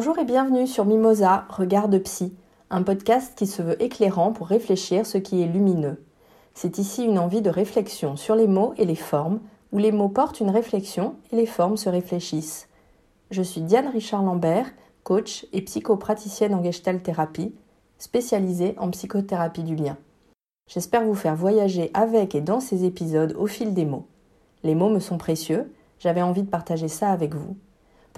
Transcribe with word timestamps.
Bonjour 0.00 0.20
et 0.20 0.24
bienvenue 0.24 0.68
sur 0.68 0.84
Mimosa, 0.84 1.44
Regard 1.48 1.88
de 1.88 1.98
Psy, 1.98 2.32
un 2.70 2.84
podcast 2.84 3.36
qui 3.36 3.48
se 3.48 3.62
veut 3.62 3.82
éclairant 3.82 4.30
pour 4.30 4.46
réfléchir 4.46 5.04
ce 5.04 5.18
qui 5.18 5.42
est 5.42 5.48
lumineux. 5.48 6.04
C'est 6.54 6.78
ici 6.78 7.02
une 7.02 7.18
envie 7.18 7.42
de 7.42 7.50
réflexion 7.50 8.14
sur 8.14 8.36
les 8.36 8.46
mots 8.46 8.74
et 8.76 8.84
les 8.84 8.94
formes, 8.94 9.40
où 9.72 9.78
les 9.78 9.90
mots 9.90 10.08
portent 10.08 10.38
une 10.38 10.50
réflexion 10.50 11.16
et 11.32 11.36
les 11.36 11.46
formes 11.46 11.76
se 11.76 11.88
réfléchissent. 11.88 12.68
Je 13.32 13.42
suis 13.42 13.60
Diane 13.60 13.88
Richard 13.88 14.22
Lambert, 14.22 14.70
coach 15.02 15.46
et 15.52 15.62
psychopraticienne 15.62 16.54
en 16.54 16.62
gestalt 16.62 17.02
thérapie, 17.02 17.52
spécialisée 17.98 18.76
en 18.78 18.90
psychothérapie 18.90 19.64
du 19.64 19.74
lien. 19.74 19.96
J'espère 20.68 21.02
vous 21.02 21.16
faire 21.16 21.34
voyager 21.34 21.90
avec 21.92 22.36
et 22.36 22.40
dans 22.40 22.60
ces 22.60 22.84
épisodes 22.84 23.34
au 23.36 23.48
fil 23.48 23.74
des 23.74 23.84
mots. 23.84 24.06
Les 24.62 24.76
mots 24.76 24.90
me 24.90 25.00
sont 25.00 25.18
précieux, 25.18 25.72
j'avais 25.98 26.22
envie 26.22 26.44
de 26.44 26.50
partager 26.50 26.86
ça 26.86 27.10
avec 27.10 27.34
vous. 27.34 27.56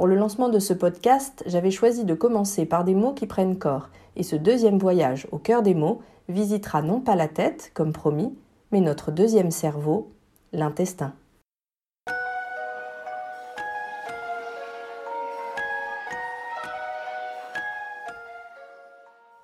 Pour 0.00 0.06
le 0.06 0.16
lancement 0.16 0.48
de 0.48 0.58
ce 0.58 0.72
podcast, 0.72 1.42
j'avais 1.44 1.70
choisi 1.70 2.06
de 2.06 2.14
commencer 2.14 2.64
par 2.64 2.84
des 2.84 2.94
mots 2.94 3.12
qui 3.12 3.26
prennent 3.26 3.58
corps, 3.58 3.90
et 4.16 4.22
ce 4.22 4.34
deuxième 4.34 4.78
voyage 4.78 5.28
au 5.30 5.36
cœur 5.36 5.60
des 5.62 5.74
mots 5.74 6.00
visitera 6.30 6.80
non 6.80 7.02
pas 7.02 7.16
la 7.16 7.28
tête, 7.28 7.70
comme 7.74 7.92
promis, 7.92 8.34
mais 8.72 8.80
notre 8.80 9.10
deuxième 9.10 9.50
cerveau, 9.50 10.10
l'intestin. 10.54 11.12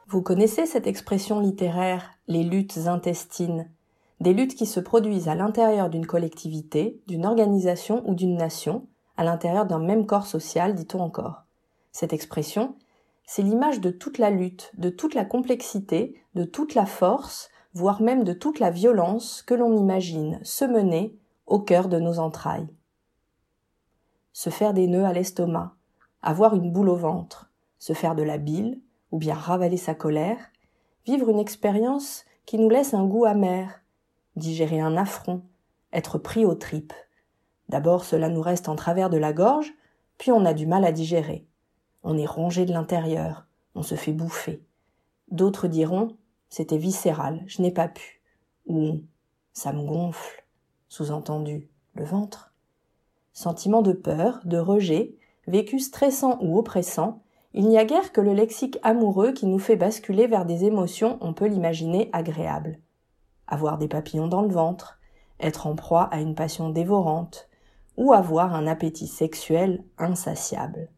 Vous 0.08 0.22
connaissez 0.22 0.64
cette 0.64 0.86
expression 0.86 1.38
littéraire, 1.38 2.12
les 2.28 2.44
luttes 2.44 2.78
intestines, 2.86 3.68
des 4.20 4.32
luttes 4.32 4.54
qui 4.54 4.64
se 4.64 4.80
produisent 4.80 5.28
à 5.28 5.34
l'intérieur 5.34 5.90
d'une 5.90 6.06
collectivité, 6.06 7.02
d'une 7.06 7.26
organisation 7.26 8.02
ou 8.08 8.14
d'une 8.14 8.38
nation, 8.38 8.86
à 9.16 9.24
l'intérieur 9.24 9.66
d'un 9.66 9.78
même 9.78 10.06
corps 10.06 10.26
social, 10.26 10.74
dit-on 10.74 11.00
encore. 11.00 11.44
Cette 11.92 12.12
expression, 12.12 12.76
c'est 13.24 13.42
l'image 13.42 13.80
de 13.80 13.90
toute 13.90 14.18
la 14.18 14.30
lutte, 14.30 14.70
de 14.76 14.90
toute 14.90 15.14
la 15.14 15.24
complexité, 15.24 16.20
de 16.34 16.44
toute 16.44 16.74
la 16.74 16.86
force, 16.86 17.50
voire 17.74 18.00
même 18.00 18.24
de 18.24 18.32
toute 18.32 18.60
la 18.60 18.70
violence 18.70 19.42
que 19.42 19.54
l'on 19.54 19.76
imagine 19.76 20.40
se 20.42 20.64
mener 20.64 21.16
au 21.46 21.58
cœur 21.58 21.88
de 21.88 21.98
nos 21.98 22.18
entrailles. 22.18 22.68
Se 24.32 24.50
faire 24.50 24.74
des 24.74 24.86
nœuds 24.86 25.04
à 25.04 25.12
l'estomac, 25.12 25.74
avoir 26.22 26.54
une 26.54 26.70
boule 26.70 26.88
au 26.88 26.96
ventre, 26.96 27.50
se 27.78 27.92
faire 27.92 28.14
de 28.14 28.22
la 28.22 28.38
bile, 28.38 28.80
ou 29.12 29.18
bien 29.18 29.34
ravaler 29.34 29.76
sa 29.76 29.94
colère, 29.94 30.38
vivre 31.06 31.28
une 31.28 31.38
expérience 31.38 32.24
qui 32.44 32.58
nous 32.58 32.68
laisse 32.68 32.94
un 32.94 33.06
goût 33.06 33.24
amer, 33.24 33.80
digérer 34.36 34.80
un 34.80 34.96
affront, 34.96 35.42
être 35.92 36.18
pris 36.18 36.44
aux 36.44 36.54
tripes. 36.54 36.92
D'abord 37.68 38.04
cela 38.04 38.28
nous 38.28 38.42
reste 38.42 38.68
en 38.68 38.76
travers 38.76 39.10
de 39.10 39.16
la 39.16 39.32
gorge, 39.32 39.72
puis 40.18 40.30
on 40.32 40.44
a 40.44 40.54
du 40.54 40.66
mal 40.66 40.84
à 40.84 40.92
digérer. 40.92 41.46
On 42.02 42.16
est 42.16 42.26
rongé 42.26 42.64
de 42.64 42.72
l'intérieur, 42.72 43.46
on 43.74 43.82
se 43.82 43.94
fait 43.94 44.12
bouffer. 44.12 44.62
D'autres 45.30 45.68
diront 45.68 46.16
c'était 46.48 46.78
viscéral, 46.78 47.42
je 47.46 47.60
n'ai 47.60 47.72
pas 47.72 47.88
pu. 47.88 48.22
Ou 48.66 49.00
ça 49.52 49.72
me 49.72 49.84
gonfle, 49.84 50.46
sous-entendu 50.88 51.68
le 51.94 52.04
ventre. 52.04 52.52
Sentiment 53.32 53.82
de 53.82 53.92
peur, 53.92 54.40
de 54.44 54.58
rejet, 54.58 55.16
vécu 55.46 55.78
stressant 55.80 56.38
ou 56.40 56.58
oppressant, 56.58 57.22
il 57.52 57.68
n'y 57.68 57.78
a 57.78 57.84
guère 57.84 58.12
que 58.12 58.20
le 58.20 58.32
lexique 58.32 58.78
amoureux 58.82 59.32
qui 59.32 59.46
nous 59.46 59.58
fait 59.58 59.76
basculer 59.76 60.26
vers 60.26 60.44
des 60.44 60.64
émotions, 60.64 61.18
on 61.20 61.32
peut 61.32 61.46
l'imaginer, 61.46 62.10
agréables. 62.12 62.78
Avoir 63.46 63.78
des 63.78 63.88
papillons 63.88 64.28
dans 64.28 64.42
le 64.42 64.52
ventre, 64.52 64.98
être 65.40 65.66
en 65.66 65.74
proie 65.74 66.04
à 66.04 66.20
une 66.20 66.34
passion 66.34 66.70
dévorante, 66.70 67.48
ou 67.96 68.12
avoir 68.12 68.54
un 68.54 68.66
appétit 68.66 69.06
sexuel 69.06 69.82
insatiable. 69.98 70.88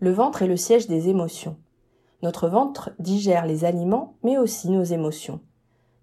Le 0.00 0.10
ventre 0.10 0.42
est 0.42 0.48
le 0.48 0.56
siège 0.56 0.88
des 0.88 1.08
émotions. 1.08 1.56
Notre 2.22 2.48
ventre 2.48 2.90
digère 2.98 3.46
les 3.46 3.64
aliments, 3.64 4.16
mais 4.22 4.38
aussi 4.38 4.70
nos 4.70 4.82
émotions. 4.82 5.40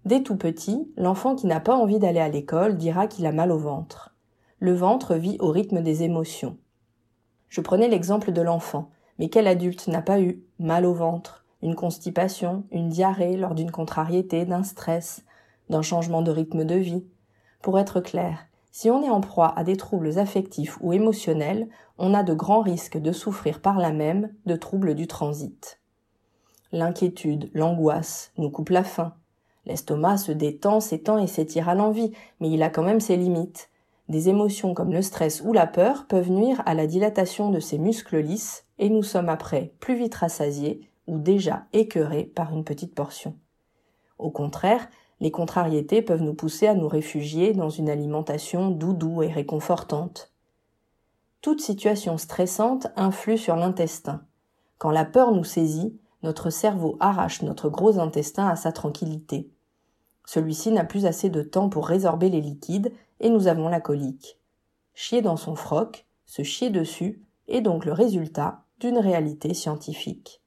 Dès 0.04 0.22
tout 0.22 0.36
petit, 0.36 0.90
l'enfant 0.96 1.34
qui 1.34 1.46
n'a 1.46 1.60
pas 1.60 1.76
envie 1.76 1.98
d'aller 1.98 2.20
à 2.20 2.28
l'école 2.28 2.76
dira 2.76 3.06
qu'il 3.06 3.26
a 3.26 3.32
mal 3.32 3.52
au 3.52 3.58
ventre. 3.58 4.14
Le 4.58 4.72
ventre 4.72 5.14
vit 5.16 5.36
au 5.40 5.50
rythme 5.50 5.82
des 5.82 6.02
émotions. 6.02 6.56
Je 7.48 7.60
prenais 7.60 7.88
l'exemple 7.88 8.32
de 8.32 8.40
l'enfant, 8.40 8.90
mais 9.18 9.28
quel 9.28 9.46
adulte 9.46 9.88
n'a 9.88 10.00
pas 10.00 10.20
eu 10.20 10.42
mal 10.58 10.86
au 10.86 10.94
ventre, 10.94 11.44
une 11.62 11.74
constipation, 11.74 12.64
une 12.70 12.88
diarrhée 12.88 13.36
lors 13.36 13.54
d'une 13.54 13.70
contrariété, 13.70 14.46
d'un 14.46 14.62
stress, 14.62 15.24
d'un 15.70 15.82
changement 15.82 16.20
de 16.20 16.30
rythme 16.30 16.64
de 16.64 16.74
vie. 16.74 17.04
Pour 17.62 17.78
être 17.78 18.00
clair, 18.00 18.46
si 18.72 18.90
on 18.90 19.02
est 19.02 19.10
en 19.10 19.20
proie 19.20 19.52
à 19.56 19.64
des 19.64 19.76
troubles 19.76 20.18
affectifs 20.18 20.78
ou 20.80 20.92
émotionnels, 20.92 21.68
on 21.98 22.14
a 22.14 22.22
de 22.22 22.34
grands 22.34 22.60
risques 22.60 22.98
de 22.98 23.12
souffrir 23.12 23.60
par 23.60 23.78
là 23.78 23.92
même 23.92 24.32
de 24.46 24.56
troubles 24.56 24.94
du 24.94 25.06
transit. 25.06 25.80
L'inquiétude, 26.72 27.50
l'angoisse 27.52 28.32
nous 28.36 28.50
coupent 28.50 28.70
la 28.70 28.84
faim. 28.84 29.14
L'estomac 29.66 30.18
se 30.18 30.32
détend, 30.32 30.80
s'étend 30.80 31.18
et 31.18 31.26
s'étire 31.26 31.68
à 31.68 31.74
l'envie, 31.74 32.12
mais 32.38 32.50
il 32.50 32.62
a 32.62 32.70
quand 32.70 32.82
même 32.82 33.00
ses 33.00 33.16
limites. 33.16 33.70
Des 34.08 34.28
émotions 34.28 34.74
comme 34.74 34.92
le 34.92 35.02
stress 35.02 35.42
ou 35.44 35.52
la 35.52 35.66
peur 35.66 36.06
peuvent 36.06 36.30
nuire 36.30 36.62
à 36.66 36.74
la 36.74 36.86
dilatation 36.86 37.50
de 37.50 37.60
ces 37.60 37.78
muscles 37.78 38.18
lisses 38.18 38.64
et 38.78 38.88
nous 38.88 39.02
sommes 39.02 39.28
après 39.28 39.72
plus 39.78 39.94
vite 39.94 40.14
rassasiés 40.14 40.88
ou 41.06 41.18
déjà 41.18 41.64
écœurés 41.72 42.24
par 42.24 42.52
une 42.52 42.64
petite 42.64 42.94
portion. 42.94 43.36
Au 44.18 44.30
contraire, 44.30 44.88
les 45.20 45.30
contrariétés 45.30 46.02
peuvent 46.02 46.22
nous 46.22 46.34
pousser 46.34 46.66
à 46.66 46.74
nous 46.74 46.88
réfugier 46.88 47.52
dans 47.52 47.68
une 47.68 47.90
alimentation 47.90 48.70
doudou 48.70 49.22
et 49.22 49.28
réconfortante. 49.28 50.32
Toute 51.42 51.60
situation 51.60 52.18
stressante 52.18 52.88
influe 52.96 53.38
sur 53.38 53.56
l'intestin. 53.56 54.22
Quand 54.78 54.90
la 54.90 55.04
peur 55.04 55.32
nous 55.32 55.44
saisit, 55.44 55.98
notre 56.22 56.50
cerveau 56.50 56.96
arrache 57.00 57.42
notre 57.42 57.68
gros 57.68 57.98
intestin 57.98 58.46
à 58.46 58.56
sa 58.56 58.72
tranquillité. 58.72 59.50
Celui-ci 60.26 60.70
n'a 60.70 60.84
plus 60.84 61.06
assez 61.06 61.28
de 61.28 61.42
temps 61.42 61.68
pour 61.68 61.86
résorber 61.86 62.28
les 62.28 62.40
liquides 62.40 62.92
et 63.20 63.30
nous 63.30 63.46
avons 63.46 63.68
la 63.68 63.80
colique. 63.80 64.38
Chier 64.94 65.22
dans 65.22 65.36
son 65.36 65.54
froc, 65.54 66.06
se 66.26 66.42
chier 66.42 66.70
dessus, 66.70 67.22
est 67.48 67.62
donc 67.62 67.84
le 67.84 67.92
résultat 67.92 68.64
d'une 68.78 68.98
réalité 68.98 69.54
scientifique. 69.54 70.42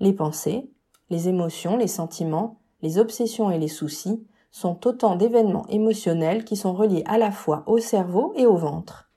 Les 0.00 0.12
pensées, 0.12 0.70
les 1.10 1.28
émotions, 1.28 1.76
les 1.76 1.88
sentiments 1.88 2.60
les 2.80 2.98
obsessions 2.98 3.50
et 3.50 3.58
les 3.58 3.68
soucis 3.68 4.26
sont 4.50 4.86
autant 4.86 5.16
d'événements 5.16 5.66
émotionnels 5.68 6.44
qui 6.44 6.56
sont 6.56 6.72
reliés 6.72 7.02
à 7.06 7.18
la 7.18 7.30
fois 7.30 7.64
au 7.66 7.78
cerveau 7.78 8.32
et 8.36 8.46
au 8.46 8.56
ventre. 8.56 9.10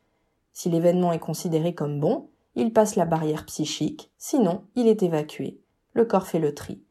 Si 0.54 0.70
l'événement 0.70 1.14
est 1.14 1.20
considéré 1.20 1.74
comme 1.74 2.00
bon, 2.00 2.30
il 2.56 2.74
passe 2.74 2.96
la 2.96 3.06
barrière 3.06 3.46
psychique, 3.46 4.12
sinon 4.18 4.64
il 4.76 4.88
est 4.88 5.04
évacué. 5.04 5.62
Le 5.94 6.06
corps 6.06 6.28
fait 6.28 6.40
le 6.40 6.54
tri. 6.54 6.84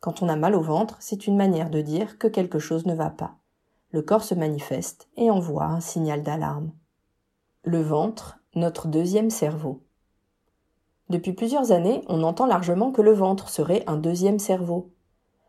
Quand 0.00 0.22
on 0.22 0.28
a 0.28 0.36
mal 0.36 0.54
au 0.54 0.60
ventre, 0.60 0.96
c'est 1.00 1.26
une 1.26 1.36
manière 1.36 1.70
de 1.70 1.80
dire 1.80 2.18
que 2.18 2.26
quelque 2.26 2.58
chose 2.58 2.86
ne 2.86 2.94
va 2.94 3.10
pas. 3.10 3.36
Le 3.90 4.02
corps 4.02 4.24
se 4.24 4.34
manifeste 4.34 5.08
et 5.16 5.30
envoie 5.30 5.64
un 5.64 5.80
signal 5.80 6.22
d'alarme. 6.22 6.72
Le 7.62 7.80
ventre, 7.80 8.38
notre 8.54 8.88
deuxième 8.88 9.30
cerveau. 9.30 9.82
Depuis 11.10 11.32
plusieurs 11.32 11.72
années, 11.72 12.02
on 12.08 12.22
entend 12.22 12.46
largement 12.46 12.92
que 12.92 13.02
le 13.02 13.12
ventre 13.12 13.48
serait 13.48 13.84
un 13.86 13.96
deuxième 13.96 14.38
cerveau, 14.38 14.90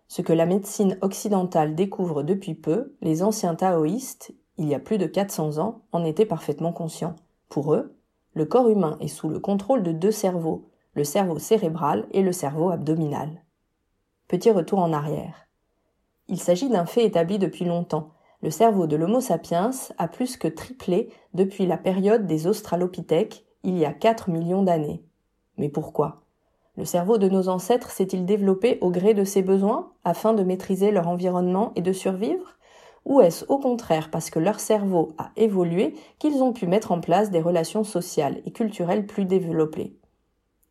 ce 0.07 0.21
que 0.21 0.33
la 0.33 0.45
médecine 0.45 0.97
occidentale 1.01 1.75
découvre 1.75 2.23
depuis 2.23 2.53
peu, 2.53 2.95
les 3.01 3.23
anciens 3.23 3.55
taoïstes, 3.55 4.33
il 4.57 4.67
y 4.67 4.75
a 4.75 4.79
plus 4.79 4.97
de 4.97 5.07
400 5.07 5.57
ans, 5.57 5.81
en 5.91 6.03
étaient 6.03 6.25
parfaitement 6.25 6.71
conscients. 6.71 7.16
Pour 7.49 7.73
eux, 7.73 7.95
le 8.33 8.45
corps 8.45 8.69
humain 8.69 8.97
est 8.99 9.07
sous 9.07 9.29
le 9.29 9.39
contrôle 9.39 9.83
de 9.83 9.91
deux 9.91 10.11
cerveaux, 10.11 10.69
le 10.93 11.03
cerveau 11.03 11.39
cérébral 11.39 12.07
et 12.11 12.21
le 12.21 12.31
cerveau 12.31 12.69
abdominal. 12.69 13.43
Petit 14.28 14.52
retour 14.52 14.79
en 14.79 14.93
arrière. 14.93 15.47
Il 16.28 16.40
s'agit 16.40 16.69
d'un 16.69 16.85
fait 16.85 17.05
établi 17.05 17.37
depuis 17.37 17.66
longtemps. 17.66 18.11
Le 18.41 18.49
cerveau 18.49 18.87
de 18.87 18.96
l'Homo 18.96 19.22
sapiens 19.22 19.72
a 19.97 20.08
plus 20.08 20.37
que 20.37 20.47
triplé 20.47 21.09
depuis 21.34 21.66
la 21.66 21.78
période 21.78 22.28
des 22.28 22.47
Australopithèques, 22.47 23.46
il 23.63 23.78
y 23.78 23.85
a 23.85 23.93
4 23.93 24.29
millions 24.29 24.63
d'années. 24.63 25.03
Mais 25.58 25.69
pourquoi? 25.69 26.24
Le 26.77 26.85
cerveau 26.85 27.17
de 27.17 27.29
nos 27.29 27.47
ancêtres 27.47 27.89
s'est-il 27.89 28.25
développé 28.25 28.77
au 28.81 28.91
gré 28.91 29.13
de 29.13 29.23
ses 29.23 29.41
besoins 29.41 29.91
afin 30.03 30.33
de 30.33 30.43
maîtriser 30.43 30.91
leur 30.91 31.07
environnement 31.07 31.72
et 31.75 31.81
de 31.81 31.93
survivre? 31.93 32.55
Ou 33.05 33.22
est-ce 33.22 33.45
au 33.47 33.59
contraire 33.59 34.09
parce 34.11 34.29
que 34.29 34.39
leur 34.39 34.59
cerveau 34.59 35.13
a 35.17 35.31
évolué 35.37 35.93
qu'ils 36.19 36.41
ont 36.43 36.53
pu 36.53 36.67
mettre 36.67 36.91
en 36.91 36.99
place 36.99 37.31
des 37.31 37.41
relations 37.41 37.83
sociales 37.83 38.41
et 38.45 38.51
culturelles 38.51 39.05
plus 39.05 39.25
développées? 39.25 39.95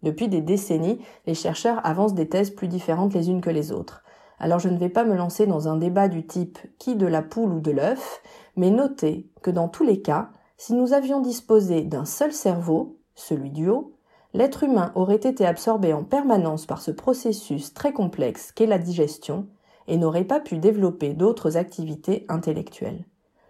Depuis 0.02 0.28
des 0.28 0.42
décennies, 0.42 1.00
les 1.26 1.34
chercheurs 1.34 1.80
avancent 1.86 2.14
des 2.14 2.28
thèses 2.28 2.50
plus 2.50 2.68
différentes 2.68 3.14
les 3.14 3.30
unes 3.30 3.40
que 3.40 3.50
les 3.50 3.72
autres. 3.72 4.02
Alors 4.38 4.58
je 4.58 4.68
ne 4.68 4.76
vais 4.76 4.90
pas 4.90 5.04
me 5.04 5.16
lancer 5.16 5.46
dans 5.46 5.68
un 5.68 5.76
débat 5.76 6.08
du 6.08 6.26
type 6.26 6.58
qui 6.78 6.96
de 6.96 7.06
la 7.06 7.22
poule 7.22 7.54
ou 7.54 7.60
de 7.60 7.70
l'œuf, 7.70 8.20
mais 8.56 8.70
notez 8.70 9.30
que 9.40 9.50
dans 9.50 9.68
tous 9.68 9.84
les 9.84 10.02
cas, 10.02 10.28
si 10.58 10.74
nous 10.74 10.92
avions 10.92 11.20
disposé 11.20 11.82
d'un 11.82 12.04
seul 12.04 12.32
cerveau, 12.32 12.98
celui 13.14 13.50
du 13.50 13.70
haut, 13.70 13.94
l'être 14.34 14.64
humain 14.64 14.92
aurait 14.96 15.14
été 15.14 15.46
absorbé 15.46 15.92
en 15.92 16.02
permanence 16.02 16.66
par 16.66 16.82
ce 16.82 16.90
processus 16.90 17.72
très 17.72 17.92
complexe 17.92 18.52
qu'est 18.52 18.66
la 18.66 18.78
digestion 18.78 19.46
et 19.86 19.96
n'aurait 19.96 20.25
pas 20.25 20.40
pu 20.40 20.58
développer 20.58 21.14
d'autres 21.14 21.56
activités 21.56 22.26
intellectuelles. 22.28 23.04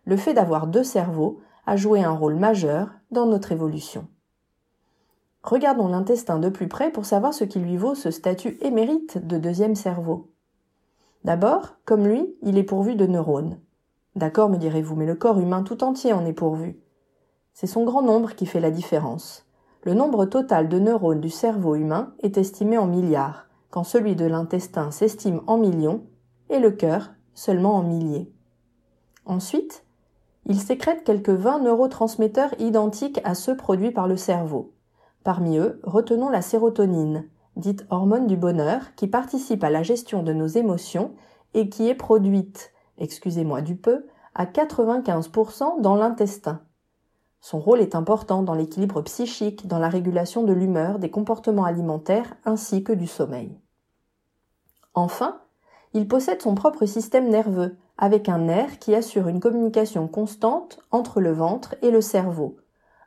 Le 0.05 0.17
fait 0.17 0.35
d'avoir 0.35 0.67
deux 0.67 0.85
cerveaux 0.85 1.41
a 1.67 1.77
joué 1.77 2.05
un 2.05 2.13
rôle 2.13 2.35
majeur 2.35 2.91
dans 3.11 3.27
notre 3.27 3.51
évolution. 3.53 4.07
Regardons 5.43 5.89
l'intestin 5.89 6.39
de 6.39 6.51
plus 6.51 6.69
près 6.69 6.91
pour 6.91 7.07
savoir 7.07 7.33
ce 7.33 7.45
qui 7.45 7.59
lui 7.59 7.77
vaut 7.77 7.95
ce 7.95 8.11
statut 8.11 8.59
émérite 8.61 9.27
de 9.27 9.39
deuxième 9.39 9.75
cerveau. 9.75 10.31
D'abord, 11.25 11.77
comme 11.87 12.07
lui, 12.07 12.35
il 12.43 12.59
est 12.59 12.65
pourvu 12.65 12.97
de 12.97 13.07
neurones. 13.07 13.59
D'accord, 14.17 14.51
me 14.51 14.59
direz-vous, 14.59 14.97
mais 14.97 15.07
le 15.07 15.15
corps 15.15 15.41
humain 15.41 15.63
tout 15.63 15.83
entier 15.83 16.13
en 16.13 16.27
est 16.27 16.35
pourvu. 16.35 16.79
C'est 17.55 17.67
son 17.67 17.85
grand 17.85 18.03
nombre 18.03 18.35
qui 18.35 18.47
fait 18.47 18.61
la 18.61 18.71
différence. 18.71 19.44
Le 19.85 19.93
nombre 19.93 20.25
total 20.25 20.71
de 20.71 20.79
neurones 20.79 21.21
du 21.21 21.29
cerveau 21.29 21.75
humain 21.75 22.15
est 22.23 22.39
estimé 22.39 22.79
en 22.79 22.87
milliards, 22.87 23.49
quand 23.69 23.85
celui 23.85 24.17
de 24.17 24.25
l'intestin 24.25 24.91
s'estime 24.91 25.43
en 25.47 25.59
millions, 25.59 26.05
et 26.49 26.59
le 26.59 26.71
cœur 26.71 27.11
seulement 27.35 27.75
en 27.75 27.83
milliers. 27.83 28.33
Ensuite, 29.27 29.85
il 30.47 30.59
sécrète 30.59 31.05
quelques 31.05 31.29
20 31.29 31.61
neurotransmetteurs 31.61 32.59
identiques 32.59 33.21
à 33.25 33.35
ceux 33.35 33.59
produits 33.59 33.91
par 33.91 34.09
le 34.09 34.17
cerveau. 34.17 34.73
Parmi 35.23 35.59
eux, 35.59 35.81
retenons 35.83 36.31
la 36.31 36.41
sérotonine, 36.41 37.29
dite 37.57 37.85
hormone 37.91 38.27
du 38.27 38.39
bonheur, 38.39 38.95
qui 38.97 39.07
participe 39.07 39.65
à 39.65 39.71
la 39.71 39.83
gestion 39.83 40.23
de 40.23 40.33
nos 40.33 40.47
émotions 40.47 41.13
et 41.53 41.69
qui 41.69 41.91
est 41.91 41.95
produite, 41.95 42.73
excusez-moi 42.97 43.61
du 43.61 43.77
peu, 43.77 44.07
à 44.35 44.47
95% 44.47 45.83
dans 45.83 45.95
l'intestin. 45.95 46.63
Son 47.45 47.61
rôle 47.61 47.83
est 47.83 47.95
important 47.95 48.43
dans 48.43 48.55
l'équilibre 48.55 49.03
psychique, 49.03 49.67
dans 49.67 49.79
la 49.79 49.91
régulation 49.91 50.45
de 50.45 50.55
l'humeur, 50.55 50.99
des 50.99 51.11
comportements 51.11 51.67
alimentaires 51.67 52.33
ainsi 52.47 52.83
que 52.83 52.95
du 52.95 53.07
sommeil. 53.07 53.61
Enfin, 54.95 55.43
il 55.93 56.09
possède 56.09 56.41
son 56.41 56.55
propre 56.55 56.87
système 56.87 57.29
nerveux, 57.29 57.77
avec 57.99 58.31
un 58.31 58.39
nerf 58.39 58.79
qui 58.79 58.95
assure 58.95 59.29
une 59.29 59.41
communication 59.41 60.09
constante 60.09 60.81
entre 60.91 61.21
le 61.21 61.33
ventre 61.33 61.75
et 61.83 61.91
le 61.91 62.01
cerveau, 62.01 62.57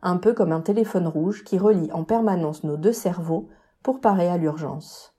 un 0.04 0.18
peu 0.18 0.34
comme 0.34 0.51
un 0.51 0.62
téléphone 0.62 1.07
rouge 1.07 1.44
qui 1.44 1.57
relie 1.57 1.92
en 1.92 2.04
permanence 2.04 2.63
nos 2.63 2.78
deux 2.78 2.94
cerveaux 2.94 3.50
pour 3.81 4.01
parer 4.01 4.30
à 4.30 4.38
l'urgence. 4.38 5.16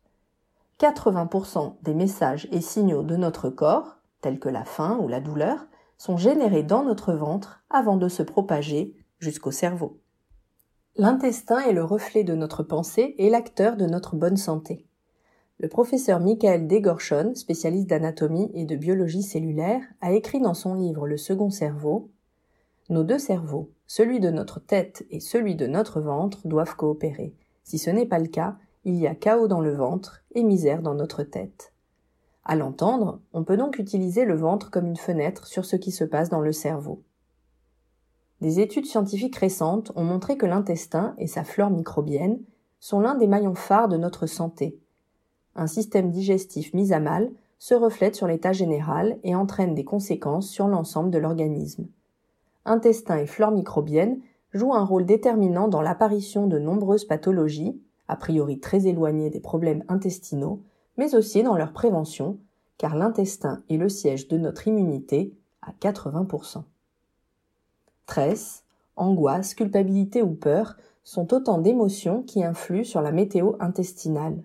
80% 0.78 1.74
des 1.82 1.94
messages 1.94 2.46
et 2.52 2.60
signaux 2.60 3.02
de 3.02 3.16
notre 3.16 3.50
corps, 3.50 3.96
tels 4.20 4.38
que 4.38 4.48
la 4.48 4.64
faim 4.64 4.96
ou 5.02 5.08
la 5.08 5.18
douleur, 5.18 5.66
sont 5.96 6.16
générés 6.16 6.62
dans 6.62 6.84
notre 6.84 7.12
ventre 7.14 7.64
avant 7.68 7.96
de 7.96 8.06
se 8.06 8.22
propager 8.22 8.94
jusqu'au 9.18 9.50
cerveau. 9.50 9.98
L'intestin 10.96 11.60
est 11.60 11.72
le 11.72 11.84
reflet 11.84 12.24
de 12.24 12.34
notre 12.34 12.62
pensée 12.62 13.14
et 13.18 13.30
l'acteur 13.30 13.76
de 13.76 13.86
notre 13.86 14.16
bonne 14.16 14.36
santé. 14.36 14.84
Le 15.60 15.68
professeur 15.68 16.20
Michael 16.20 16.66
Degorchon, 16.68 17.34
spécialiste 17.34 17.88
d'anatomie 17.88 18.50
et 18.54 18.64
de 18.64 18.76
biologie 18.76 19.22
cellulaire, 19.22 19.82
a 20.00 20.12
écrit 20.12 20.40
dans 20.40 20.54
son 20.54 20.74
livre 20.74 21.06
Le 21.06 21.16
second 21.16 21.50
cerveau 21.50 22.10
Nos 22.90 23.04
deux 23.04 23.18
cerveaux, 23.18 23.70
celui 23.86 24.20
de 24.20 24.30
notre 24.30 24.60
tête 24.60 25.04
et 25.10 25.20
celui 25.20 25.56
de 25.56 25.66
notre 25.66 26.00
ventre, 26.00 26.46
doivent 26.46 26.76
coopérer. 26.76 27.34
Si 27.64 27.78
ce 27.78 27.90
n'est 27.90 28.06
pas 28.06 28.18
le 28.18 28.28
cas, 28.28 28.56
il 28.84 28.96
y 28.96 29.06
a 29.06 29.14
chaos 29.14 29.48
dans 29.48 29.60
le 29.60 29.74
ventre 29.74 30.22
et 30.34 30.42
misère 30.42 30.80
dans 30.80 30.94
notre 30.94 31.22
tête. 31.22 31.72
À 32.44 32.56
l'entendre, 32.56 33.20
on 33.32 33.44
peut 33.44 33.56
donc 33.56 33.78
utiliser 33.78 34.24
le 34.24 34.36
ventre 34.36 34.70
comme 34.70 34.86
une 34.86 34.96
fenêtre 34.96 35.46
sur 35.46 35.64
ce 35.64 35.76
qui 35.76 35.90
se 35.90 36.04
passe 36.04 36.30
dans 36.30 36.40
le 36.40 36.52
cerveau. 36.52 37.02
Des 38.40 38.60
études 38.60 38.86
scientifiques 38.86 39.36
récentes 39.36 39.90
ont 39.96 40.04
montré 40.04 40.36
que 40.36 40.46
l'intestin 40.46 41.14
et 41.18 41.26
sa 41.26 41.42
flore 41.42 41.70
microbienne 41.70 42.40
sont 42.78 43.00
l'un 43.00 43.16
des 43.16 43.26
maillons 43.26 43.56
phares 43.56 43.88
de 43.88 43.96
notre 43.96 44.26
santé. 44.26 44.78
Un 45.56 45.66
système 45.66 46.10
digestif 46.10 46.72
mis 46.72 46.92
à 46.92 47.00
mal 47.00 47.32
se 47.58 47.74
reflète 47.74 48.14
sur 48.14 48.28
l'état 48.28 48.52
général 48.52 49.18
et 49.24 49.34
entraîne 49.34 49.74
des 49.74 49.84
conséquences 49.84 50.48
sur 50.48 50.68
l'ensemble 50.68 51.10
de 51.10 51.18
l'organisme. 51.18 51.88
Intestin 52.64 53.18
et 53.18 53.26
flore 53.26 53.50
microbienne 53.50 54.20
jouent 54.52 54.74
un 54.74 54.84
rôle 54.84 55.04
déterminant 55.04 55.66
dans 55.66 55.82
l'apparition 55.82 56.46
de 56.46 56.60
nombreuses 56.60 57.04
pathologies, 57.04 57.80
a 58.06 58.14
priori 58.14 58.60
très 58.60 58.86
éloignées 58.86 59.30
des 59.30 59.40
problèmes 59.40 59.82
intestinaux, 59.88 60.62
mais 60.96 61.16
aussi 61.16 61.42
dans 61.42 61.56
leur 61.56 61.72
prévention, 61.72 62.38
car 62.76 62.94
l'intestin 62.94 63.64
est 63.68 63.76
le 63.76 63.88
siège 63.88 64.28
de 64.28 64.38
notre 64.38 64.68
immunité 64.68 65.34
à 65.62 65.72
80%. 65.72 66.62
Stress, 68.08 68.64
angoisse, 68.96 69.54
culpabilité 69.54 70.22
ou 70.22 70.32
peur 70.32 70.78
sont 71.04 71.34
autant 71.34 71.58
d'émotions 71.58 72.22
qui 72.22 72.42
influent 72.42 72.82
sur 72.82 73.02
la 73.02 73.12
météo 73.12 73.52
intestinale. 73.60 74.42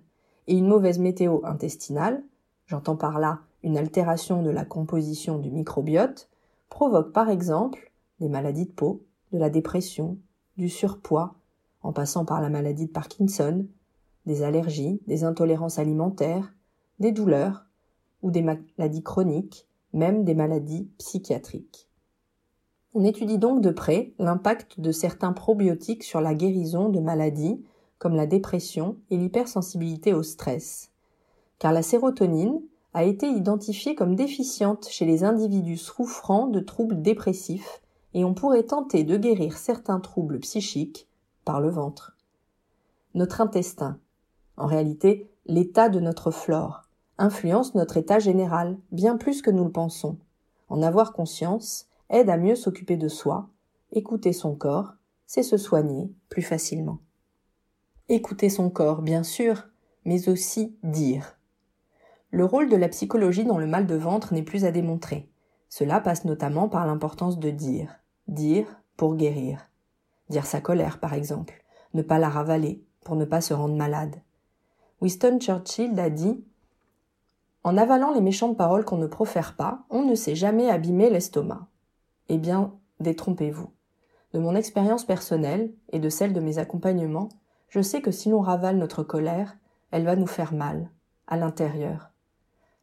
Et 0.48 0.58
une 0.58 0.68
mauvaise 0.68 1.00
météo 1.00 1.40
intestinale, 1.46 2.22
j'entends 2.66 2.98
par 2.98 3.20
là 3.20 3.40
une 3.64 3.78
altération 3.78 4.44
de 4.44 4.50
la 4.50 4.66
composition 4.66 5.40
du 5.40 5.50
microbiote, 5.50 6.28
provoque 6.70 7.14
par 7.14 7.30
exemple 7.30 7.94
des 8.20 8.28
maladies 8.28 8.66
de 8.66 8.72
peau, 8.74 9.06
de 9.32 9.38
la 9.38 9.50
dépression, 9.50 10.18
du 10.58 10.68
surpoids, 10.68 11.36
en 11.84 11.94
passant 11.94 12.26
par 12.26 12.42
la 12.42 12.50
maladie 12.50 12.88
de 12.88 12.92
Parkinson, 12.92 13.66
des 14.26 14.44
allergies, 14.44 15.00
des 15.08 15.24
intolérances 15.24 15.80
alimentaires, 15.80 16.54
des 17.00 17.14
douleurs 17.14 17.64
ou 18.24 18.30
des 18.30 18.42
maladies 18.42 19.04
chroniques, 19.04 19.70
même 19.94 20.26
des 20.26 20.36
maladies 20.36 20.90
psychiatriques. 20.98 21.88
On 22.96 23.04
étudie 23.04 23.40
donc 23.40 23.62
de 23.62 23.72
près 23.72 24.14
l'impact 24.20 24.80
de 24.80 24.92
certains 24.92 25.34
probiotiques 25.34 26.04
sur 26.04 26.22
la 26.22 26.36
guérison 26.36 26.90
de 26.90 27.00
maladies 27.00 27.64
comme 27.98 28.16
la 28.16 28.28
dépression 28.28 28.98
et 29.10 29.18
l'hypersensibilité 29.18 30.14
au 30.14 30.22
stress. 30.22 30.92
Car 31.58 31.72
la 31.72 31.82
sérotonine 31.82 32.62
a 32.94 33.04
été 33.04 33.28
identifiée 33.28 33.96
comme 33.96 34.16
déficiente 34.16 34.88
chez 34.90 35.06
les 35.06 35.24
individus 35.24 35.78
souffrant 35.78 36.48
de 36.48 36.60
troubles 36.60 37.02
dépressifs 37.02 37.82
et 38.14 38.24
on 38.24 38.36
pourrait 38.36 38.64
tenter 38.64 39.04
de 39.04 39.18
guérir 39.18 39.58
certains 39.58 40.00
troubles 40.00 40.40
psychiques 40.40 41.08
par 41.46 41.62
le 41.62 41.70
ventre. 41.70 42.16
Notre 43.16 43.42
intestin, 43.42 43.98
en 44.58 44.68
réalité 44.68 45.28
l'état 45.48 45.90
de 45.90 46.00
notre 46.00 46.30
flore, 46.30 46.84
influence 47.18 47.74
notre 47.74 47.98
état 47.98 48.20
général 48.20 48.78
bien 48.92 49.18
plus 49.18 49.42
que 49.42 49.52
nous 49.52 49.64
le 49.64 49.72
pensons. 49.72 50.18
En 50.70 50.84
avoir 50.84 51.14
conscience 51.14 51.88
aide 52.10 52.30
à 52.30 52.38
mieux 52.38 52.56
s'occuper 52.56 52.98
de 52.98 53.08
soi. 53.08 53.50
Écouter 53.92 54.34
son 54.34 54.56
corps, 54.56 54.94
c'est 55.26 55.44
se 55.44 55.58
soigner 55.58 56.12
plus 56.30 56.42
facilement. 56.42 57.00
Écouter 58.10 58.50
son 58.50 58.70
corps, 58.70 59.02
bien 59.02 59.24
sûr, 59.24 59.68
mais 60.06 60.30
aussi 60.30 60.78
dire. 60.84 61.38
Le 62.32 62.46
rôle 62.46 62.70
de 62.70 62.76
la 62.76 62.90
psychologie 62.90 63.46
dans 63.46 63.60
le 63.60 63.68
mal 63.68 63.86
de 63.86 63.96
ventre 63.96 64.34
n'est 64.34 64.44
plus 64.44 64.66
à 64.66 64.72
démontrer. 64.72 65.30
Cela 65.70 66.00
passe 66.00 66.26
notamment 66.26 66.70
par 66.70 66.86
l'importance 66.86 67.40
de 67.40 67.50
dire. 67.50 68.00
Dire 68.28 68.68
pour 68.98 69.16
guérir. 69.16 69.70
Dire 70.30 70.46
sa 70.46 70.62
colère, 70.62 71.00
par 71.00 71.14
exemple. 71.14 71.64
Ne 71.94 72.02
pas 72.02 72.20
la 72.20 72.30
ravaler 72.30 72.84
pour 73.04 73.16
ne 73.16 73.26
pas 73.26 73.42
se 73.42 73.54
rendre 73.54 73.76
malade. 73.76 74.22
Winston 75.02 75.40
Churchill 75.40 76.00
a 76.00 76.10
dit 76.10 76.44
En 77.64 77.78
avalant 77.78 78.14
les 78.14 78.22
méchantes 78.22 78.58
paroles 78.58 78.86
qu'on 78.86 78.98
ne 78.98 79.08
profère 79.08 79.56
pas, 79.56 79.86
on 79.90 80.04
ne 80.04 80.16
sait 80.16 80.36
jamais 80.36 80.70
abîmer 80.70 81.10
l'estomac. 81.10 81.68
Eh 82.34 82.40
bien, 82.40 82.74
détrompez-vous. 83.00 83.70
De 84.34 84.40
mon 84.40 84.56
expérience 84.56 85.06
personnelle 85.06 85.72
et 85.92 86.00
de 86.00 86.10
celle 86.10 86.34
de 86.34 86.40
mes 86.40 86.58
accompagnements, 86.58 87.30
je 87.70 87.80
sais 87.80 88.02
que 88.02 88.10
si 88.10 88.30
l'on 88.30 88.42
ravale 88.42 88.80
notre 88.80 89.04
colère, 89.04 89.56
elle 89.92 90.04
va 90.04 90.16
nous 90.16 90.26
faire 90.26 90.52
mal, 90.52 90.90
à 91.28 91.38
l'intérieur. 91.38 92.10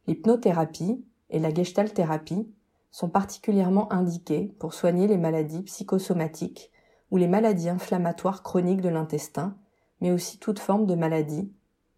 L'hypnothérapie 0.07 1.03
et 1.29 1.39
la 1.39 1.53
gestalthérapie 1.53 2.49
sont 2.91 3.09
particulièrement 3.09 3.91
indiquées 3.91 4.55
pour 4.57 4.73
soigner 4.73 5.05
les 5.05 5.17
maladies 5.17 5.63
psychosomatiques 5.63 6.71
ou 7.09 7.17
les 7.17 7.27
maladies 7.27 7.67
inflammatoires 7.67 8.43
chroniques 8.43 8.79
de 8.79 8.87
l'intestin, 8.87 9.57
mais 9.99 10.11
aussi 10.11 10.39
toute 10.39 10.59
forme 10.59 10.85
de 10.85 10.95
maladie 10.95 11.51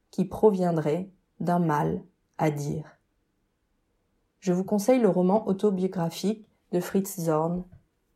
qui 0.10 0.26
proviendrait 0.26 1.12
d'un 1.40 1.60
mal 1.60 2.02
à 2.40 2.50
dire. 2.50 2.98
Je 4.40 4.54
vous 4.54 4.64
conseille 4.64 5.00
le 5.00 5.10
roman 5.10 5.48
autobiographique 5.48 6.48
de 6.74 6.80
Fritz 6.80 7.20
Zorn, 7.20 7.64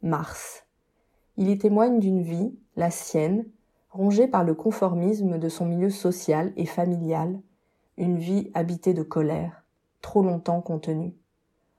Mars. 0.02 0.66
Il 1.38 1.48
y 1.48 1.60
témoigne 1.60 2.00
d'une 2.00 2.24
vie, 2.24 2.58
la 2.76 2.90
sienne, 2.90 3.46
rongée 3.92 4.28
par 4.28 4.44
le 4.44 4.56
conformisme 4.56 5.38
de 5.38 5.48
son 5.48 5.68
milieu 5.68 5.92
social 5.92 6.54
et 6.58 6.66
familial, 6.66 7.40
une 7.98 8.18
vie 8.18 8.50
habitée 8.56 8.96
de 8.96 9.04
colère, 9.04 9.64
trop 10.02 10.24
longtemps 10.24 10.62
contenue. 10.62 11.16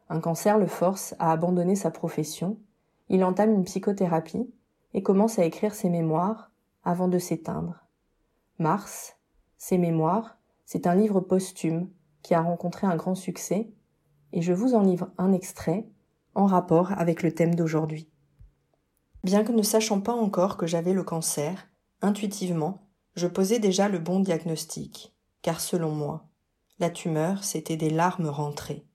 Un 0.09 0.21
cancer 0.21 0.57
le 0.57 0.69
force 0.69 1.17
à 1.19 1.33
abandonner 1.33 1.75
sa 1.75 1.91
profession, 1.91 2.59
il 3.09 3.25
entame 3.25 3.55
une 3.55 3.65
psychothérapie 3.65 4.49
et 4.95 5.03
commence 5.03 5.41
à 5.41 5.45
écrire 5.45 5.75
ses 5.75 5.91
mémoires 5.91 6.53
avant 6.85 7.09
de 7.09 7.19
s'éteindre. 7.19 7.89
Mars, 8.61 9.17
ses 9.57 9.79
mémoires, 9.79 10.39
c'est 10.65 10.87
un 10.87 10.95
livre 10.95 11.19
posthume 11.19 11.91
qui 12.23 12.35
a 12.35 12.41
rencontré 12.41 12.87
un 12.87 12.95
grand 12.95 13.17
succès, 13.17 13.69
et 14.33 14.43
je 14.43 14.53
vous 14.53 14.75
en 14.75 14.83
livre 14.83 15.11
un 15.19 15.33
extrait 15.33 15.89
en 16.39 16.47
rapport 16.47 16.93
avec 16.93 17.25
le 17.25 17.35
thème 17.35 17.57
d'aujourd'hui. 17.57 18.09
Bien 19.25 19.43
que 19.43 19.51
ne 19.51 19.63
sachant 19.63 20.01
pas 20.01 20.13
encore 20.13 20.57
que 20.57 20.69
j'avais 20.69 20.93
le 20.93 21.03
cancer, 21.03 21.67
intuitivement, 22.01 22.87
je 23.17 23.27
posais 23.27 23.59
déjà 23.59 23.89
le 23.89 23.99
bon 23.99 24.21
diagnostic, 24.21 25.13
car 25.43 25.61
selon 25.61 25.91
moi, 25.91 26.29
la 26.79 26.91
tumeur, 26.91 27.43
c'était 27.43 27.77
des 27.77 27.91
larmes 27.91 28.29
rentrées. 28.29 28.87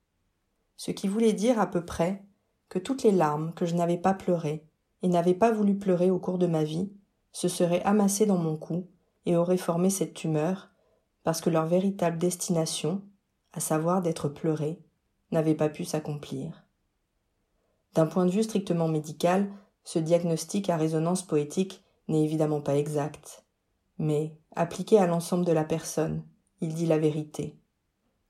Ce 0.78 0.92
qui 0.92 1.10
voulait 1.10 1.34
dire 1.34 1.60
à 1.60 1.68
peu 1.68 1.84
près 1.84 2.24
que 2.70 2.80
toutes 2.80 3.04
les 3.04 3.12
larmes 3.12 3.54
que 3.56 3.66
je 3.66 3.76
n'avais 3.76 3.98
pas 3.98 4.14
pleurées 4.14 4.66
et 5.02 5.10
n'avait 5.10 5.34
pas 5.34 5.52
voulu 5.52 5.78
pleurer 5.78 6.10
au 6.10 6.20
cours 6.20 6.38
de 6.38 6.48
ma 6.48 6.64
vie, 6.64 6.94
se 7.34 7.50
seraient 7.50 7.84
amassés 7.84 8.26
dans 8.26 8.38
mon 8.38 8.56
cou 8.56 8.88
et 9.26 9.36
auraient 9.36 9.58
formé 9.58 9.90
cette 9.90 10.14
tumeur, 10.14 10.70
parce 11.24 11.42
que 11.42 11.50
leur 11.50 11.66
véritable 11.66 12.18
destination, 12.18 13.02
à 13.52 13.60
savoir 13.60 14.02
d'être 14.02 14.30
pleurés, 14.30 14.82
n'avait 15.32 15.56
pas 15.56 15.68
pu 15.68 15.84
s'accomplir. 15.84 16.63
D'un 17.94 18.06
point 18.08 18.26
de 18.26 18.32
vue 18.32 18.44
strictement 18.44 18.88
médical, 18.88 19.50
ce 19.84 20.00
diagnostic 20.00 20.70
à 20.70 20.78
résonance 20.78 21.22
poétique 21.22 21.84
n'est 22.08 22.24
évidemment 22.24 22.62
pas 22.62 22.76
exact, 22.76 23.46
mais, 24.00 24.38
appliqué 24.56 24.98
à 24.98 25.08
l'ensemble 25.08 25.46
de 25.46 25.52
la 25.52 25.64
personne, 25.64 26.24
il 26.62 26.74
dit 26.74 26.86
la 26.86 26.98
vérité. 26.98 27.58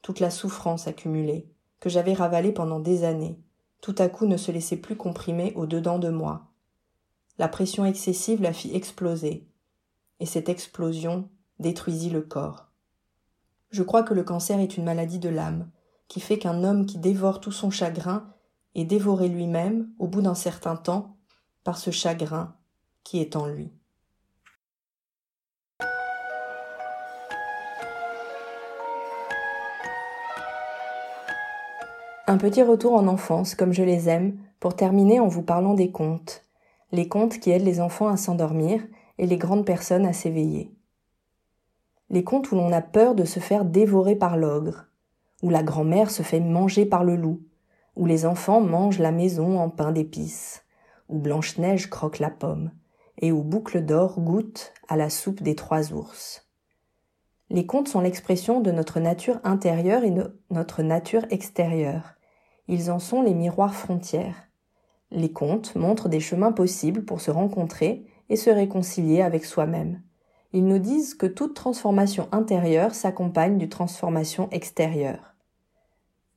Toute 0.02 0.20
la 0.20 0.30
souffrance 0.30 0.88
accumulée, 0.88 1.50
que 1.80 1.90
j'avais 1.90 2.14
ravalée 2.14 2.52
pendant 2.52 2.80
des 2.80 3.04
années, 3.04 3.40
tout 3.82 3.96
à 3.98 4.10
coup 4.10 4.26
ne 4.26 4.38
se 4.38 4.52
laissait 4.52 4.78
plus 4.78 4.96
comprimer 4.96 5.54
au 5.56 5.66
dedans 5.66 6.00
de 6.00 6.10
moi. 6.10 6.48
La 7.38 7.48
pression 7.48 7.86
excessive 7.86 8.42
la 8.42 8.54
fit 8.54 8.76
exploser, 8.76 9.48
et 10.20 10.26
cette 10.26 10.50
explosion 10.50 11.30
détruisit 11.60 12.10
le 12.10 12.22
corps. 12.22 12.70
Je 13.72 13.84
crois 13.84 14.04
que 14.04 14.14
le 14.14 14.24
cancer 14.24 14.60
est 14.60 14.78
une 14.78 14.84
maladie 14.84 15.20
de 15.20 15.30
l'âme, 15.30 15.70
qui 16.08 16.20
fait 16.20 16.38
qu'un 16.38 16.64
homme 16.64 16.86
qui 16.86 16.98
dévore 16.98 17.40
tout 17.40 17.52
son 17.52 17.72
chagrin 17.72 18.34
est 18.76 18.86
dévoré 18.86 19.28
lui-même, 19.28 19.90
au 20.00 20.08
bout 20.08 20.22
d'un 20.22 20.36
certain 20.36 20.76
temps, 20.76 21.18
par 21.64 21.78
ce 21.78 21.92
chagrin 21.92 22.56
qui 23.04 23.20
est 23.20 23.36
en 23.36 23.48
lui. 23.48 23.72
Un 32.26 32.38
petit 32.38 32.64
retour 32.64 32.94
en 32.94 33.08
enfance, 33.08 33.54
comme 33.54 33.74
je 33.74 33.84
les 33.84 34.08
aime, 34.08 34.38
pour 34.60 34.76
terminer 34.76 35.20
en 35.20 35.28
vous 35.28 35.44
parlant 35.44 35.74
des 35.74 35.92
contes. 35.92 36.46
Les 36.92 37.08
contes 37.08 37.40
qui 37.40 37.52
aident 37.52 37.66
les 37.66 37.82
enfants 37.82 38.08
à 38.08 38.18
s'endormir 38.18 38.82
et 39.18 39.28
les 39.28 39.38
grandes 39.38 39.66
personnes 39.66 40.06
à 40.06 40.14
s'éveiller. 40.14 40.72
Les 42.10 42.24
contes 42.24 42.52
où 42.52 42.56
l'on 42.56 42.72
a 42.72 42.82
peur 42.82 43.14
de 43.14 43.26
se 43.26 43.40
faire 43.40 43.66
dévorer 43.66 44.16
par 44.16 44.38
l'ogre, 44.38 44.86
où 45.42 45.50
la 45.50 45.64
grand-mère 45.64 46.10
se 46.10 46.24
fait 46.24 46.40
manger 46.40 46.86
par 46.86 47.04
le 47.04 47.18
loup, 47.18 47.42
où 47.96 48.06
les 48.06 48.26
enfants 48.26 48.62
mangent 48.62 49.00
la 49.00 49.12
maison 49.12 49.60
en 49.60 49.70
pain 49.70 49.92
d'épices, 49.92 50.64
où 51.10 51.20
Blanche-Neige 51.20 51.90
croque 51.90 52.20
la 52.20 52.30
pomme, 52.30 52.72
et 53.22 53.32
où 53.32 53.44
Boucle 53.44 53.86
d'Or 53.86 54.20
goûte 54.20 54.74
à 54.88 54.98
la 54.98 55.10
soupe 55.10 55.44
des 55.44 55.56
trois 55.56 55.94
ours. 55.94 56.48
Les 57.50 57.66
contes 57.66 57.88
sont 57.88 58.02
l'expression 58.02 58.62
de 58.62 58.72
notre 58.72 59.00
nature 59.00 59.40
intérieure 59.44 60.04
et 60.04 60.12
de 60.12 60.40
notre 60.50 60.82
nature 60.82 61.26
extérieure. 61.30 62.16
Ils 62.68 62.90
en 62.90 63.00
sont 63.00 63.22
les 63.22 63.34
miroirs 63.34 63.76
frontières. 63.76 64.48
Les 65.12 65.32
contes 65.32 65.76
montrent 65.76 66.10
des 66.10 66.20
chemins 66.20 66.52
possibles 66.52 67.06
pour 67.06 67.22
se 67.22 67.30
rencontrer 67.30 68.08
et 68.30 68.36
se 68.36 68.50
réconcilier 68.50 69.22
avec 69.22 69.46
soi-même. 69.46 70.02
Ils 70.54 70.66
nous 70.66 70.80
disent 70.80 71.14
que 71.14 71.28
toute 71.28 71.54
transformation 71.54 72.28
intérieure 72.32 72.96
s'accompagne 72.96 73.58
d'une 73.58 73.70
transformation 73.70 74.50
extérieure. 74.52 75.33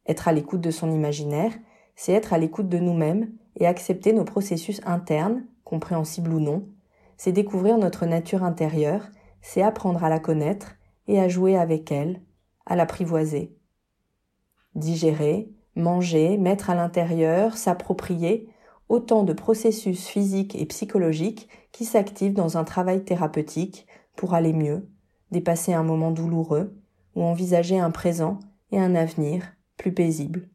Être 0.08 0.28
à 0.28 0.32
l'écoute 0.32 0.60
de 0.60 0.70
son 0.70 0.90
imaginaire, 0.90 1.52
c'est 1.96 2.12
être 2.12 2.32
à 2.32 2.38
l'écoute 2.38 2.68
de 2.68 2.78
nous-mêmes 2.78 3.32
et 3.56 3.66
accepter 3.66 4.12
nos 4.12 4.24
processus 4.24 4.80
internes, 4.84 5.44
compréhensibles 5.64 6.32
ou 6.32 6.40
non. 6.40 6.68
C'est 7.16 7.32
découvrir 7.32 7.78
notre 7.78 8.06
nature 8.06 8.44
intérieure, 8.44 9.08
c'est 9.40 9.62
apprendre 9.62 10.04
à 10.04 10.08
la 10.08 10.20
connaître 10.20 10.76
et 11.08 11.18
à 11.20 11.28
jouer 11.28 11.56
avec 11.56 11.90
elle, 11.90 12.20
à 12.66 12.76
l'apprivoiser. 12.76 13.56
Digérer, 14.74 15.50
manger, 15.74 16.36
mettre 16.36 16.70
à 16.70 16.74
l'intérieur, 16.74 17.56
s'approprier, 17.56 18.48
autant 18.88 19.24
de 19.24 19.32
processus 19.32 20.06
physiques 20.06 20.54
et 20.54 20.66
psychologiques 20.66 21.48
qui 21.72 21.84
s'activent 21.84 22.34
dans 22.34 22.58
un 22.58 22.64
travail 22.64 23.04
thérapeutique 23.04 23.86
pour 24.14 24.34
aller 24.34 24.52
mieux, 24.52 24.88
dépasser 25.30 25.72
un 25.72 25.82
moment 25.82 26.10
douloureux 26.10 26.76
ou 27.14 27.22
envisager 27.22 27.78
un 27.78 27.90
présent 27.90 28.38
et 28.70 28.78
un 28.78 28.94
avenir 28.94 29.55
plus 29.76 29.92
paisible. 29.92 30.48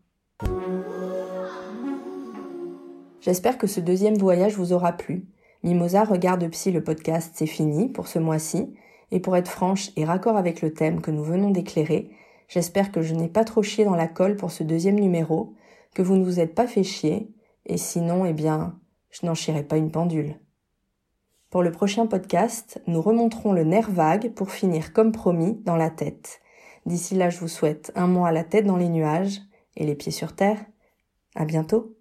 J'espère 3.22 3.58
que 3.58 3.68
ce 3.68 3.80
deuxième 3.80 4.18
voyage 4.18 4.56
vous 4.56 4.74
aura 4.74 4.94
plu. 4.94 5.28
Mimosa 5.64 6.04
regarde 6.04 6.50
Psy 6.50 6.72
le 6.72 6.84
podcast, 6.84 7.34
c'est 7.36 7.46
fini 7.46 7.88
pour 7.88 8.08
ce 8.08 8.18
mois-ci. 8.20 8.74
Et 9.12 9.20
pour 9.20 9.36
être 9.36 9.52
franche 9.52 9.92
et 9.96 10.06
raccord 10.06 10.38
avec 10.38 10.62
le 10.62 10.74
thème 10.74 11.02
que 11.02 11.12
nous 11.12 11.24
venons 11.24 11.52
d'éclairer, 11.52 12.10
j'espère 12.48 12.92
que 12.92 13.02
je 13.02 13.14
n'ai 13.14 13.28
pas 13.28 13.44
trop 13.44 13.62
chié 13.62 13.84
dans 13.84 13.96
la 13.96 14.08
colle 14.08 14.38
pour 14.38 14.52
ce 14.52 14.64
deuxième 14.64 15.00
numéro, 15.00 15.54
que 15.94 16.02
vous 16.02 16.16
ne 16.16 16.24
vous 16.24 16.40
êtes 16.40 16.56
pas 16.56 16.66
fait 16.66 16.84
chier, 16.84 17.30
et 17.66 17.78
sinon, 17.78 18.26
eh 18.26 18.34
bien, 18.34 18.80
je 19.12 19.26
n'en 19.26 19.36
chierai 19.36 19.64
pas 19.64 19.78
une 19.78 19.92
pendule. 19.92 20.40
Pour 21.50 21.62
le 21.62 21.72
prochain 21.72 22.08
podcast, 22.08 22.82
nous 22.88 23.02
remonterons 23.02 23.52
le 23.52 23.66
nerf 23.66 23.92
vague 23.92 24.32
pour 24.32 24.52
finir 24.52 24.94
comme 24.94 25.12
promis 25.12 25.62
dans 25.66 25.76
la 25.76 25.90
tête. 25.90 26.40
D'ici 26.86 27.16
là, 27.16 27.30
je 27.30 27.40
vous 27.40 27.48
souhaite 27.48 27.92
un 27.96 28.08
mois 28.08 28.30
à 28.30 28.32
la 28.32 28.44
tête 28.44 28.66
dans 28.66 28.78
les 28.78 28.90
nuages 28.90 29.42
et 29.76 29.86
les 29.86 29.96
pieds 29.96 30.12
sur 30.12 30.36
terre. 30.36 30.58
À 31.36 31.46
bientôt. 31.46 31.96